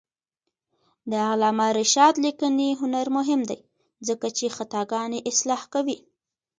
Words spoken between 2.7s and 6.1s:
هنر مهم دی ځکه چې خطاګانې اصلاح کوي.